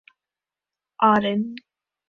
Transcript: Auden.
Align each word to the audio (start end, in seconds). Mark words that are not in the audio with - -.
Auden. 1.09 1.41